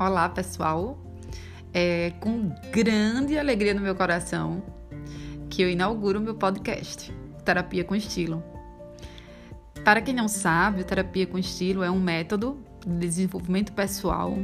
Olá, 0.00 0.28
pessoal. 0.28 0.96
É 1.74 2.12
com 2.20 2.54
grande 2.70 3.36
alegria 3.36 3.74
no 3.74 3.80
meu 3.80 3.96
coração 3.96 4.62
que 5.50 5.60
eu 5.60 5.68
inauguro 5.68 6.20
meu 6.20 6.36
podcast, 6.36 7.12
Terapia 7.44 7.82
com 7.82 7.96
Estilo. 7.96 8.40
Para 9.84 10.00
quem 10.00 10.14
não 10.14 10.28
sabe, 10.28 10.84
Terapia 10.84 11.26
com 11.26 11.36
Estilo 11.36 11.82
é 11.82 11.90
um 11.90 11.98
método 11.98 12.62
de 12.86 12.96
desenvolvimento 12.96 13.72
pessoal 13.72 14.38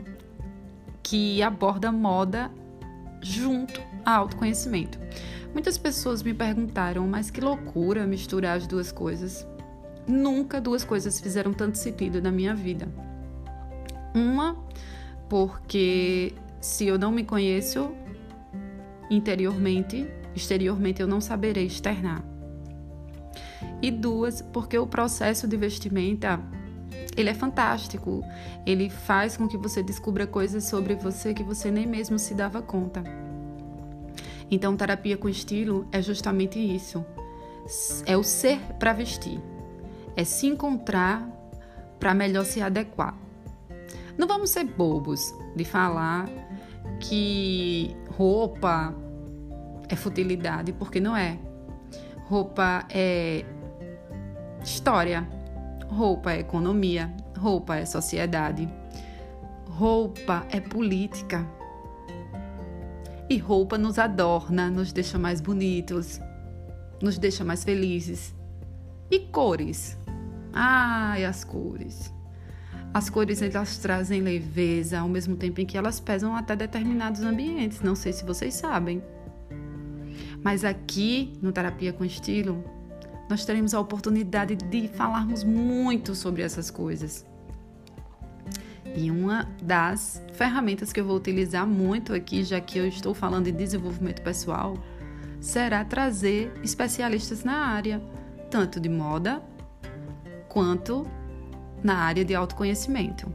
que 1.05 1.41
aborda 1.41 1.93
moda 1.93 2.51
junto 3.23 3.81
a 4.05 4.17
autoconhecimento. 4.17 4.99
Muitas 5.53 5.79
pessoas 5.79 6.21
me 6.21 6.35
perguntaram, 6.35 7.07
mas 7.07 7.31
que 7.31 7.41
loucura 7.41 8.05
misturar 8.09 8.57
as 8.57 8.67
duas 8.67 8.91
coisas. 8.91 9.47
Nunca 10.05 10.61
duas 10.61 10.83
coisas 10.83 11.21
fizeram 11.21 11.53
tanto 11.53 11.79
sentido 11.79 12.21
na 12.21 12.33
minha 12.33 12.57
vida. 12.57 12.89
Uma, 14.13 14.57
porque 15.29 16.33
se 16.61 16.87
eu 16.87 16.99
não 16.99 17.11
me 17.11 17.25
conheço 17.25 17.93
interiormente, 19.11 20.09
exteriormente 20.35 21.01
eu 21.01 21.07
não 21.07 21.21
saberei 21.21 21.67
externar. 21.67 22.25
E 23.83 23.91
duas, 23.91 24.41
porque 24.41 24.79
o 24.79 24.87
processo 24.87 25.47
de 25.47 25.57
vestimenta 25.57 26.41
ele 27.17 27.31
é 27.31 27.35
fantástico. 27.35 28.23
Ele 28.67 28.89
faz 28.89 29.37
com 29.37 29.47
que 29.47 29.57
você 29.57 29.83
descubra 29.83 30.27
coisas 30.27 30.65
sobre 30.65 30.95
você 30.95 31.33
que 31.33 31.43
você 31.43 31.71
nem 31.71 31.87
mesmo 31.87 32.19
se 32.19 32.35
dava 32.35 32.63
conta. 32.63 33.05
Então, 34.51 34.77
terapia 34.77 35.17
com 35.17 35.29
estilo 35.29 35.87
é 35.93 36.03
justamente 36.03 36.59
isso. 36.59 37.05
É 38.07 38.17
o 38.17 38.23
ser 38.23 38.59
para 38.79 38.93
vestir 38.93 39.41
é 40.17 40.25
se 40.25 40.47
encontrar 40.47 41.29
para 41.99 42.15
melhor 42.15 42.45
se 42.45 42.61
adequar. 42.61 43.15
Não 44.17 44.29
vamos 44.29 44.51
ser 44.51 44.65
bobos 44.65 45.35
de 45.57 45.65
falar 45.65 46.29
que 47.01 47.97
roupa 48.11 48.95
é 49.89 49.97
futilidade, 49.97 50.73
porque 50.73 51.01
não 51.01 51.17
é. 51.17 51.39
Roupa 52.27 52.87
é 52.91 53.45
história, 54.63 55.29
roupa 55.89 56.33
é 56.33 56.41
economia, 56.41 57.13
roupa 57.37 57.77
é 57.77 57.85
sociedade, 57.85 58.69
roupa 59.67 60.47
é 60.51 60.61
política. 60.61 61.47
E 63.29 63.39
roupa 63.39 63.79
nos 63.79 63.99
adorna, 63.99 64.71
nos 64.71 64.93
deixa 64.93 65.19
mais 65.19 65.41
bonitos, 65.41 66.21
nos 67.03 67.19
deixa 67.19 67.45
mais 67.45 67.65
felizes. 67.65 68.35
E 69.11 69.19
cores? 69.19 69.99
Ai, 70.53 71.25
as 71.25 71.43
cores. 71.43 72.13
As 72.95 73.11
cores 73.11 73.43
elas 73.43 73.77
trazem 73.77 74.21
leveza 74.21 75.01
ao 75.01 75.09
mesmo 75.09 75.35
tempo 75.35 75.61
em 75.61 75.67
que 75.67 75.77
elas 75.77 75.99
pesam 75.99 76.37
até 76.37 76.55
determinados 76.55 77.23
ambientes. 77.23 77.81
Não 77.81 77.97
sei 77.97 78.13
se 78.13 78.25
vocês 78.25 78.55
sabem. 78.55 79.03
Mas 80.45 80.65
aqui 80.65 81.33
no 81.43 81.51
Terapia 81.51 81.93
com 81.93 82.05
Estilo, 82.05 82.63
nós 83.29 83.45
teremos 83.45 83.75
a 83.75 83.81
oportunidade 83.81 84.55
de 84.55 84.87
falarmos 84.87 85.43
muito 85.43 86.15
sobre 86.15 86.43
essas 86.43 86.71
coisas. 86.71 87.27
E 88.95 89.11
uma 89.11 89.49
das 89.61 90.23
ferramentas 90.35 90.93
que 90.93 91.01
eu 91.01 91.05
vou 91.05 91.17
utilizar 91.17 91.67
muito 91.67 92.15
aqui, 92.15 92.45
já 92.45 92.61
que 92.61 92.79
eu 92.79 92.87
estou 92.87 93.13
falando 93.13 93.47
de 93.47 93.53
desenvolvimento 93.53 94.23
pessoal, 94.23 94.79
será 95.41 95.85
trazer 95.85 96.53
especialistas 96.63 97.43
na 97.43 97.67
área, 97.67 98.01
tanto 98.49 98.79
de 98.79 98.89
moda 98.89 99.43
quanto 100.49 101.05
na 101.85 101.99
área 101.99 102.25
de 102.25 102.35
autoconhecimento. 102.35 103.31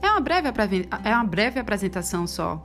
É 0.00 0.08
uma 0.10 0.20
breve, 0.20 0.48
é 1.02 1.14
uma 1.14 1.24
breve 1.24 1.58
apresentação 1.58 2.26
só. 2.26 2.62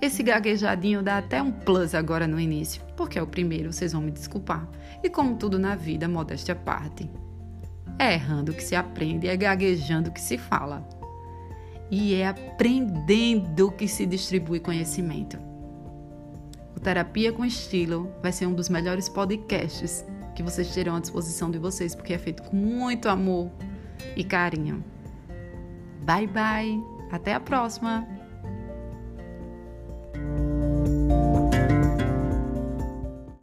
Esse 0.00 0.22
gaguejadinho 0.22 1.02
dá 1.02 1.18
até 1.18 1.42
um 1.42 1.52
plus 1.52 1.94
agora 1.94 2.26
no 2.26 2.40
início, 2.40 2.82
porque 2.96 3.18
é 3.18 3.22
o 3.22 3.26
primeiro, 3.26 3.70
vocês 3.70 3.92
vão 3.92 4.00
me 4.00 4.10
desculpar. 4.10 4.66
E 5.02 5.10
como 5.10 5.36
tudo 5.36 5.58
na 5.58 5.76
vida, 5.76 6.08
modéstia 6.08 6.54
à 6.54 6.56
parte. 6.56 7.08
É 7.98 8.14
errando 8.14 8.54
que 8.54 8.64
se 8.64 8.74
aprende, 8.74 9.28
é 9.28 9.36
gaguejando 9.36 10.10
que 10.10 10.20
se 10.20 10.38
fala. 10.38 10.88
E 11.90 12.14
é 12.14 12.26
aprendendo 12.26 13.70
que 13.70 13.86
se 13.86 14.06
distribui 14.06 14.58
conhecimento. 14.58 15.38
O 16.74 16.80
Terapia 16.80 17.30
com 17.30 17.44
Estilo 17.44 18.10
vai 18.22 18.32
ser 18.32 18.46
um 18.46 18.54
dos 18.54 18.70
melhores 18.70 19.06
podcasts 19.06 20.02
que 20.34 20.42
vocês 20.42 20.72
terão 20.72 20.96
à 20.96 21.00
disposição 21.00 21.50
de 21.50 21.58
vocês, 21.58 21.94
porque 21.94 22.14
é 22.14 22.18
feito 22.18 22.42
com 22.44 22.56
muito 22.56 23.06
amor 23.06 23.50
e 24.16 24.24
carinho. 24.24 24.84
Bye 26.04 26.26
bye, 26.26 26.82
até 27.10 27.34
a 27.34 27.40
próxima! 27.40 28.19